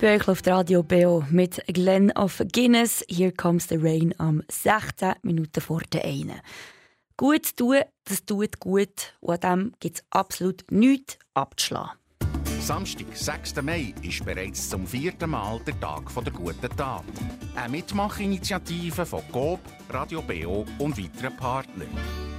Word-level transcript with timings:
Bei 0.00 0.16
euch 0.16 0.28
auf 0.28 0.40
Radio 0.46 0.82
BO 0.82 1.26
mit 1.28 1.62
Glenn 1.66 2.10
of 2.12 2.42
Guinness. 2.54 3.04
Here 3.06 3.30
comes 3.30 3.68
the 3.68 3.76
rain 3.76 4.14
am 4.16 4.42
16 4.50 5.12
Minuten 5.20 5.60
vor 5.60 5.82
der 5.92 6.06
einen. 6.06 6.40
Gut 7.18 7.54
tun, 7.54 7.82
das 8.04 8.24
tut 8.24 8.58
gut. 8.60 9.14
Und 9.20 9.44
an 9.44 9.58
dem 9.58 9.72
gibt 9.78 9.98
es 9.98 10.04
absolut 10.08 10.64
nichts 10.70 11.18
abzuschlagen. 11.34 11.98
Samstag, 12.60 13.08
6. 13.12 13.60
Mai, 13.60 13.92
ist 14.00 14.24
bereits 14.24 14.70
zum 14.70 14.86
vierten 14.86 15.28
Mal 15.28 15.60
der 15.66 15.78
Tag 15.78 16.04
der 16.14 16.32
guten 16.32 16.76
Tat. 16.76 17.04
Eine 17.54 17.68
Mitmachinitiative 17.68 19.04
von 19.04 19.22
GOB, 19.30 19.60
Radio 19.90 20.22
BO 20.22 20.64
und 20.78 20.96
weiteren 20.96 21.36
Partnern. 21.36 22.29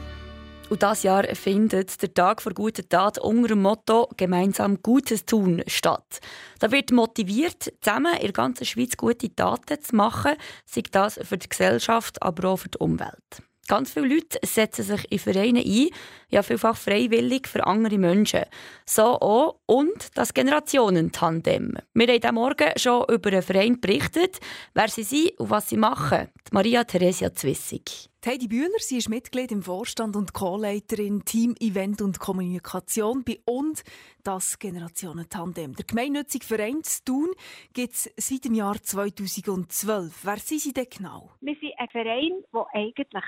Und 0.71 0.83
das 0.83 1.03
Jahr 1.03 1.25
findet 1.35 2.01
der 2.01 2.13
Tag 2.13 2.41
vor 2.41 2.53
guten 2.53 2.87
Tat 2.87 3.19
unter 3.19 3.49
dem 3.49 3.61
Motto 3.61 4.07
«Gemeinsam 4.15 4.81
Gutes 4.81 5.25
tun» 5.25 5.61
statt. 5.67 6.21
Da 6.59 6.71
wird 6.71 6.93
motiviert, 6.93 7.73
zusammen 7.81 8.13
in 8.13 8.21
der 8.21 8.31
ganzen 8.31 8.63
Schweiz 8.63 8.95
gute 8.95 9.35
Taten 9.35 9.81
zu 9.81 9.93
machen, 9.97 10.37
sei 10.65 10.83
das 10.89 11.19
für 11.23 11.37
die 11.37 11.49
Gesellschaft, 11.49 12.23
aber 12.23 12.47
auch 12.47 12.55
für 12.55 12.69
die 12.69 12.77
Umwelt. 12.77 13.43
Ganz 13.67 13.91
viele 13.91 14.15
Leute 14.15 14.39
setzen 14.45 14.85
sich 14.85 15.11
in 15.11 15.19
Vereine 15.19 15.59
ein, 15.59 15.89
ja 16.29 16.41
vielfach 16.41 16.77
freiwillig 16.77 17.49
für 17.49 17.67
andere 17.67 17.97
Menschen. 17.97 18.45
So 18.85 19.19
auch 19.19 19.59
und 19.65 20.15
das 20.15 20.33
Generationentandem. 20.33 21.79
Wir 21.93 22.07
haben 22.07 22.13
heute 22.13 22.31
Morgen 22.31 22.71
schon 22.77 23.03
über 23.09 23.29
einen 23.29 23.41
Verein 23.41 23.81
berichtet, 23.81 24.39
wer 24.73 24.87
sie 24.87 25.03
sind 25.03 25.37
und 25.37 25.49
was 25.49 25.67
sie 25.67 25.75
machen. 25.75 26.29
Maria 26.51 26.85
Theresia 26.85 27.33
Zwissig. 27.33 28.10
Heidi 28.23 28.47
Bühler, 28.47 28.77
sie 28.77 28.97
ist 28.97 29.09
Mitglied 29.09 29.51
im 29.51 29.63
Vorstand 29.63 30.15
und 30.15 30.31
Co-Leiterin 30.31 31.25
Team 31.25 31.55
Event 31.59 32.03
und 32.03 32.19
Kommunikation 32.19 33.23
bei 33.23 33.39
und 33.47 33.83
das 34.23 34.59
Generationentandem. 34.59 35.73
Der 35.73 35.85
gemeinnützige 35.85 36.45
Verein 36.45 36.83
Thun 37.03 37.31
gibt 37.73 37.93
es 37.93 38.13
seit 38.17 38.45
dem 38.45 38.53
Jahr 38.53 38.75
2012. 38.75 40.23
Wer 40.23 40.37
sind 40.37 40.59
Sie 40.59 40.71
denn 40.71 40.85
genau? 40.95 41.31
Wir 41.41 41.55
sind 41.55 41.73
ein 41.79 41.87
Verein, 41.89 42.43
der 42.53 42.65
eigentlich 42.73 43.25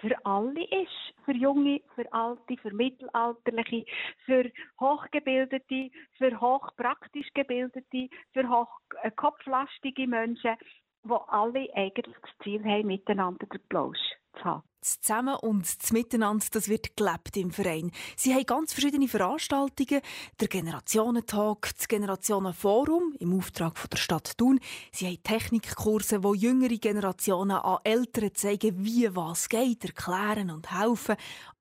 für 0.00 0.26
alle 0.26 0.64
ist. 0.82 1.14
Für 1.24 1.36
Junge, 1.36 1.80
für 1.94 2.12
Alte, 2.12 2.56
für 2.60 2.74
Mittelalterliche, 2.74 3.86
für 4.26 4.50
Hochgebildete, 4.80 5.90
für 6.18 6.40
hochpraktisch 6.40 7.28
Gebildete, 7.34 8.08
für 8.32 8.48
hochkopflastige 8.48 10.08
Menschen, 10.08 10.56
die 11.04 11.14
alle 11.28 11.68
eigentlich 11.76 12.16
das 12.20 12.30
Ziel 12.42 12.64
haben, 12.64 12.88
miteinander 12.88 13.46
den 13.46 13.60
Plausch 13.68 14.13
zu 14.38 14.44
haben. 14.44 14.62
Das 14.80 15.00
Zusammen 15.00 15.36
und 15.36 15.82
das 15.82 15.92
Miteinander, 15.92 16.44
das 16.52 16.68
wird 16.68 16.94
gelebt 16.94 17.36
im 17.38 17.50
Verein. 17.50 17.90
Sie 18.16 18.34
haben 18.34 18.44
ganz 18.44 18.74
verschiedene 18.74 19.08
Veranstaltungen. 19.08 20.02
Der 20.38 20.48
Generationentag, 20.48 21.70
das 21.74 21.88
Generationenforum 21.88 23.14
im 23.18 23.34
Auftrag 23.34 23.78
von 23.78 23.88
der 23.88 23.96
Stadt 23.96 24.36
Thun. 24.36 24.60
Sie 24.92 25.06
haben 25.06 25.22
Technikkurse, 25.22 26.22
wo 26.22 26.34
jüngere 26.34 26.76
Generationen 26.76 27.56
an 27.56 27.78
Eltern 27.84 28.34
zeigen, 28.34 28.84
wie 28.84 29.08
was 29.16 29.48
geht, 29.48 29.84
erklären 29.84 30.50
und 30.50 30.70
helfen. 30.70 31.16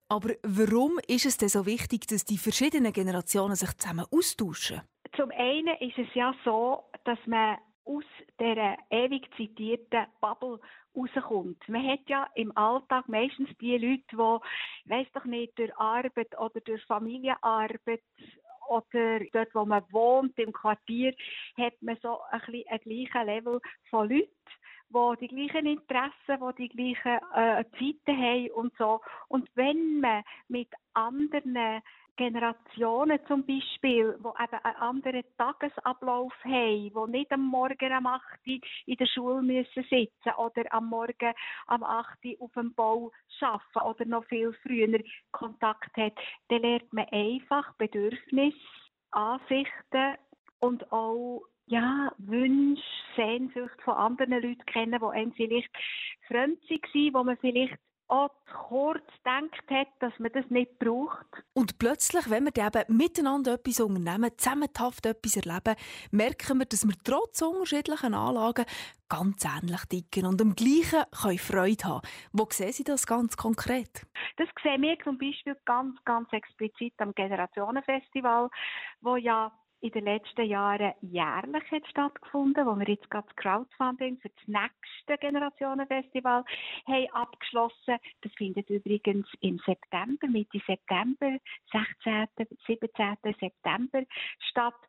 Aber 0.09 0.33
warum 0.43 0.99
ist 1.07 1.25
es 1.25 1.37
denn 1.37 1.49
so 1.49 1.65
wichtig, 1.65 2.07
dass 2.07 2.25
die 2.25 2.37
verschiedenen 2.37 2.91
Generationen 2.91 3.55
sich 3.55 3.75
zusammen 3.77 4.05
austauschen? 4.11 4.81
Zum 5.15 5.31
einen 5.31 5.77
ist 5.79 5.97
es 5.97 6.13
ja 6.13 6.35
so, 6.43 6.83
dass 7.05 7.19
man 7.25 7.57
aus 7.85 8.03
dieser 8.39 8.77
ewig 8.89 9.29
zitierten 9.35 10.05
Bubble 10.21 10.59
rauskommt. 10.95 11.57
Man 11.67 11.87
hat 11.87 12.01
ja 12.07 12.27
im 12.35 12.55
Alltag 12.57 13.07
meistens 13.07 13.49
die 13.59 13.77
Leute, 13.77 14.03
die, 14.11 14.89
weiß 14.89 15.07
doch 15.13 15.25
nicht, 15.25 15.57
durch 15.57 15.75
Arbeit 15.77 16.37
oder 16.37 16.61
durch 16.61 16.83
Familienarbeit 16.85 18.03
oder 18.69 19.19
dort, 19.31 19.53
wo 19.53 19.65
man 19.65 19.83
wohnt, 19.91 20.37
im 20.39 20.53
Quartier, 20.53 21.13
hat 21.57 21.73
man 21.81 21.97
so 22.01 22.19
ein 22.31 22.39
bisschen 22.39 22.67
ein 22.69 22.79
gleiches 22.79 23.25
Level 23.25 23.59
von 23.89 24.09
Leuten 24.09 24.29
die 24.93 25.27
die 25.27 25.47
gleichen 25.47 25.65
Interessen, 25.65 26.37
die 26.57 26.67
die 26.67 26.69
gleichen 26.69 27.19
äh, 27.33 27.63
Zeiten 27.71 28.21
haben 28.21 28.51
und 28.51 28.73
so. 28.77 29.01
Und 29.27 29.49
wenn 29.55 29.99
man 30.01 30.23
mit 30.47 30.69
anderen 30.93 31.81
Generationen 32.15 33.19
zum 33.27 33.45
Beispiel, 33.45 34.17
die 34.19 34.43
eben 34.43 34.63
einen 34.63 34.75
anderen 34.75 35.23
Tagesablauf 35.37 36.33
haben, 36.43 36.91
die 36.93 37.11
nicht 37.11 37.31
am 37.31 37.45
Morgen 37.45 37.97
um 37.97 38.05
8 38.05 38.23
Uhr 38.47 38.59
in 38.85 38.97
der 38.97 39.05
Schule 39.07 39.41
müssen 39.41 39.83
sitzen 39.89 40.35
oder 40.37 40.63
am 40.71 40.89
Morgen 40.89 41.33
am 41.67 41.83
8 41.83 42.25
Uhr 42.25 42.35
auf 42.39 42.53
dem 42.53 42.73
Bau 42.73 43.11
arbeiten 43.41 43.87
oder 43.87 44.05
noch 44.05 44.25
viel 44.25 44.53
früher 44.61 44.99
Kontakt 45.31 45.95
hat, 45.97 46.13
dann 46.49 46.61
lernt 46.61 46.93
man 46.93 47.07
einfach 47.09 47.73
Bedürfnisse, 47.75 48.57
Ansichten 49.11 50.17
und 50.59 50.91
auch 50.91 51.43
ja, 51.65 52.11
Wünsche, 52.17 52.83
Sehnsucht 53.15 53.81
von 53.83 53.95
anderen 53.95 54.33
Leuten 54.33 54.65
kennen, 54.65 54.99
die 54.99 55.05
einem 55.05 55.33
vielleicht 55.33 55.71
fremd 56.27 56.59
waren, 56.69 57.13
wo 57.13 57.23
man 57.23 57.37
vielleicht 57.37 57.77
auch 58.13 58.29
kurz 58.67 59.03
gedacht 59.23 59.71
hat, 59.71 59.87
dass 59.99 60.13
man 60.19 60.31
das 60.33 60.45
nicht 60.49 60.77
braucht. 60.77 61.25
Und 61.53 61.79
plötzlich, 61.79 62.29
wenn 62.29 62.45
wir 62.45 62.63
eben 62.63 62.97
miteinander 62.97 63.53
etwas 63.53 63.79
unternehmen, 63.79 64.31
zusammenhaft 64.37 65.05
etwas 65.05 65.37
erleben, 65.37 65.75
merken 66.11 66.59
wir, 66.59 66.65
dass 66.65 66.85
wir 66.85 66.93
trotz 67.03 67.41
unterschiedlichen 67.41 68.13
Anlagen 68.13 68.65
ganz 69.09 69.45
ähnlich 69.45 69.81
ticken 69.85 70.27
und 70.27 70.41
am 70.41 70.55
Gleichen 70.55 71.03
können 71.11 71.37
Freude 71.39 71.85
haben. 71.85 72.07
Wo 72.31 72.47
sehen 72.49 72.71
Sie 72.71 72.83
das 72.83 73.07
ganz 73.07 73.35
konkret? 73.35 74.05
Das 74.37 74.47
sehen 74.61 74.83
wir 74.83 74.97
zum 75.03 75.17
Beispiel 75.17 75.57
ganz, 75.65 75.97
ganz 76.05 76.31
explizit 76.31 76.93
am 76.97 77.13
Generationenfestival, 77.15 78.49
wo 79.01 79.15
ja 79.15 79.51
in 79.83 79.91
den 79.91 80.05
letzten 80.05 80.45
Jahren 80.45 80.93
jährlich 81.01 81.69
hat 81.69 81.85
stattgefunden, 81.89 82.65
wo 82.65 82.73
wir 82.79 82.87
jetzt 82.87 83.09
gerade 83.09 83.27
das 83.27 83.35
Crowdfunding 83.35 84.17
für 84.17 84.29
das 84.29 84.47
nächste 84.47 85.17
Generationenfestival 85.19 86.45
haben 86.87 87.11
abgeschlossen. 87.11 87.97
Das 88.21 88.31
findet 88.37 88.69
übrigens 88.69 89.27
im 89.41 89.59
September, 89.65 90.27
Mitte 90.27 90.61
September, 90.65 91.37
16. 91.73 92.27
17. 92.65 93.17
September 93.37 94.03
statt. 94.39 94.79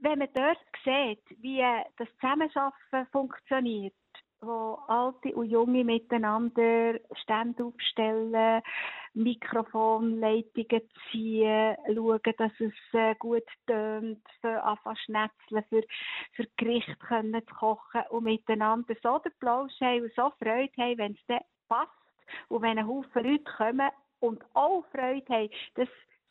Wenn 0.00 0.20
man 0.20 0.28
dort 0.32 0.58
sieht, 0.84 1.42
wie 1.42 1.62
das 1.98 2.08
Zusammenarbeiten 2.18 3.06
funktioniert, 3.12 3.92
wo 4.40 4.78
Alte 4.88 5.34
und 5.34 5.50
Junge 5.50 5.84
miteinander 5.84 6.98
Stände 7.22 7.64
aufstellen, 7.64 8.62
Mikrofonleitungen 9.12 10.82
ziehen, 11.10 11.76
schauen, 11.86 12.20
dass 12.38 12.52
es 12.60 12.72
äh, 12.92 13.14
gut 13.16 13.44
tönt, 13.66 14.22
für 14.40 14.78
schnetzeln, 15.04 15.64
für, 15.68 15.82
für 16.32 16.46
Gericht 16.56 17.00
können 17.00 17.46
zu 17.46 17.54
kochen 17.54 18.02
und 18.10 18.24
miteinander 18.24 18.94
so 19.02 19.18
den 19.18 19.32
Plausch 19.40 19.78
haben 19.80 20.02
und 20.02 20.14
so 20.14 20.30
Freude 20.38 20.72
haben, 20.78 20.98
wenn 20.98 21.12
es 21.12 21.26
dann 21.26 21.40
passt 21.68 21.90
und 22.48 22.62
wenn 22.62 22.78
ein 22.78 22.86
Haufen 22.86 23.24
Leute 23.24 23.44
kommen 23.56 23.90
und 24.20 24.42
auch 24.54 24.84
Freude 24.92 25.26
haben, 25.28 25.50
das 25.74 25.88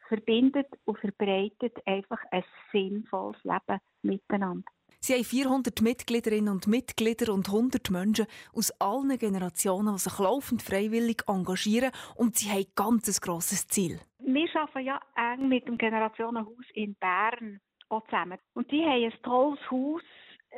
verbindet 0.07 0.67
und 0.85 0.97
verbreitet 0.99 1.75
einfach 1.85 2.21
ein 2.31 2.43
sinnvolles 2.71 3.43
Leben 3.43 3.79
miteinander. 4.01 4.71
Sie 5.01 5.13
haben 5.13 5.23
400 5.23 5.81
Mitgliederinnen 5.81 6.53
und 6.53 6.67
Mitglieder 6.67 7.33
und 7.33 7.47
100 7.47 7.89
Menschen 7.89 8.27
aus 8.53 8.71
allen 8.81 9.17
Generationen, 9.17 9.95
die 9.95 10.01
sich 10.01 10.19
laufend 10.19 10.61
freiwillig 10.61 11.23
engagieren 11.27 11.91
und 12.15 12.35
sie 12.35 12.49
haben 12.51 12.65
ganz 12.75 13.07
ein 13.07 13.15
grosses 13.21 13.65
Ziel. 13.67 13.99
Wir 14.19 14.47
arbeiten 14.55 14.85
ja 14.85 14.99
eng 15.15 15.47
mit 15.47 15.67
dem 15.67 15.77
Generationenhaus 15.77 16.65
in 16.73 16.95
Bern 16.95 17.61
auch 17.87 18.03
zusammen. 18.05 18.37
Und 18.53 18.69
die 18.71 18.83
haben 18.83 19.05
ein 19.05 19.13
tolles 19.23 19.71
Haus 19.71 20.01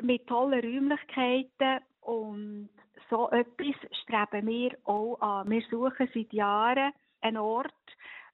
mit 0.02 0.26
tollen 0.26 0.60
Räumlichkeiten 0.60 1.80
und 2.02 2.70
so 3.12 3.30
etwas 3.30 3.76
streben 4.02 4.48
wir 4.48 4.76
auch 4.86 5.20
an. 5.22 5.52
Wir 5.52 5.62
suchen 5.70 6.10
seit 6.14 6.34
Jahren 6.34 6.94
einen 7.22 7.38
Ort, 7.38 7.74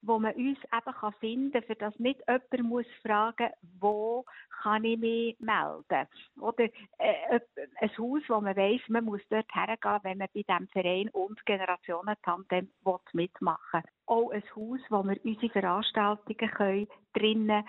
wo 0.02 0.20
man 0.20 0.34
uns 0.34 0.58
eben 0.60 1.14
finden 1.20 1.52
kann, 1.52 1.64
für 1.64 1.76
das 1.76 1.98
nicht 2.00 2.22
jemand 2.28 2.70
muss 2.70 2.86
fragen 3.02 3.50
wo 3.80 4.26
kann 4.62 4.84
ich 4.84 4.98
mich 4.98 5.40
melden. 5.40 6.08
Oder 6.40 6.66
äh, 6.98 7.40
ein 7.80 7.98
Haus, 7.98 8.22
wo 8.28 8.42
man 8.42 8.56
weiss, 8.56 8.82
man 8.88 9.06
muss 9.06 9.22
dort 9.30 9.54
hergehen, 9.54 10.00
wenn 10.04 10.18
man 10.18 10.28
bei 10.34 10.44
diesem 10.44 10.68
Verein 10.70 11.10
und 11.10 11.46
Generationentandem 11.46 12.70
mitmachen 13.14 13.82
will. 13.84 13.92
Auch 14.06 14.32
ein 14.32 14.44
Haus, 14.56 14.80
wo 14.90 15.04
wir 15.04 15.18
unsere 15.24 15.50
Veranstaltungen 15.50 16.52
können, 16.52 16.88
drinnen 17.14 17.66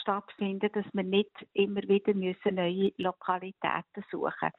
stattfinden 0.00 0.70
dass 0.72 0.86
wir 0.92 1.02
nicht 1.04 1.30
immer 1.52 1.82
wieder 1.82 2.14
müssen 2.14 2.54
neue 2.54 2.92
Lokalitäten 2.96 4.04
suchen 4.10 4.32
müssen. 4.40 4.52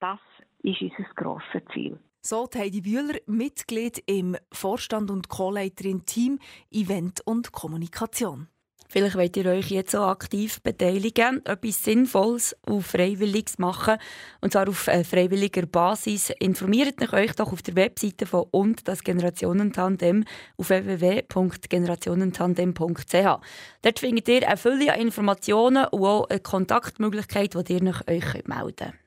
Das 0.00 0.20
ist 0.62 0.82
unser 0.82 1.14
grosses 1.14 1.64
Ziel. 1.72 1.98
So 2.28 2.48
Heidi 2.56 2.80
Bühler, 2.80 3.20
Mitglied 3.26 4.02
im 4.06 4.36
Vorstand 4.50 5.12
und 5.12 5.28
Co-Leiterin 5.28 6.06
Team 6.06 6.40
Event 6.72 7.20
und 7.24 7.52
Kommunikation. 7.52 8.48
Vielleicht 8.88 9.14
wollt 9.14 9.36
ihr 9.36 9.46
euch 9.46 9.70
jetzt 9.70 9.92
so 9.92 10.00
aktiv 10.00 10.60
beteiligen, 10.60 11.46
etwas 11.46 11.84
Sinnvolles 11.84 12.56
und 12.66 12.82
Freiwilliges 12.82 13.60
machen. 13.60 13.98
Und 14.40 14.54
zwar 14.54 14.68
auf 14.68 14.88
äh, 14.88 15.04
freiwilliger 15.04 15.66
Basis. 15.66 16.30
Informiert 16.40 17.00
euch 17.12 17.36
doch 17.36 17.52
auf 17.52 17.62
der 17.62 17.76
Webseite 17.76 18.26
von 18.26 18.46
und 18.50 18.88
das 18.88 19.04
Generationentandem 19.04 20.24
auf 20.56 20.70
www.generationentandem.ch. 20.70 23.40
Dort 23.82 23.98
findet 24.00 24.26
ihr 24.26 24.48
eine 24.48 24.56
Fülle 24.56 24.92
an 24.92 25.00
Informationen 25.00 25.86
und 25.86 26.04
auch 26.04 26.28
eine 26.28 26.40
Kontaktmöglichkeit, 26.40 27.54
wo 27.54 27.60
ihr 27.60 27.94
euch 28.08 28.44
melden 28.48 28.74
könnt. 28.74 29.05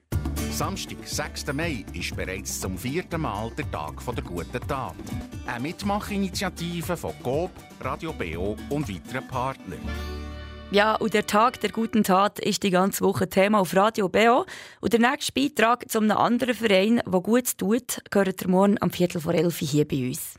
Samstag, 0.60 0.98
6. 1.06 1.54
Mai, 1.54 1.86
ist 1.94 2.14
bereits 2.18 2.60
zum 2.60 2.78
vierten 2.78 3.22
Mal 3.22 3.50
der 3.58 3.72
Tag 3.72 3.94
der 4.14 4.22
guten 4.22 4.60
Tat. 4.68 4.94
Eine 5.48 5.62
Mitmachinitiative 5.62 6.98
von 6.98 7.14
GOB, 7.24 7.52
Radio 7.80 8.12
BO 8.12 8.58
und 8.70 8.90
weiteren 8.90 9.26
Partnern. 9.26 9.80
Ja, 10.70 10.96
und 10.96 11.14
der 11.14 11.26
Tag 11.26 11.62
der 11.62 11.72
guten 11.72 12.04
Tat 12.04 12.40
ist 12.40 12.62
die 12.64 12.72
ganze 12.72 13.06
Woche 13.06 13.30
Thema 13.30 13.62
auf 13.62 13.74
Radio 13.74 14.10
BO. 14.10 14.46
Und 14.82 14.92
der 14.92 15.00
nächste 15.00 15.32
Beitrag 15.32 15.90
zu 15.90 16.00
einem 16.00 16.18
anderen 16.18 16.54
Verein, 16.54 17.02
der 17.10 17.22
gut 17.22 17.58
tut, 17.58 18.02
gehört 18.12 18.46
morgen 18.46 18.76
am 18.82 18.92
Viertel 18.92 19.22
vor 19.22 19.34
elf 19.34 19.60
hier 19.60 19.88
bei 19.88 20.10
uns. 20.10 20.38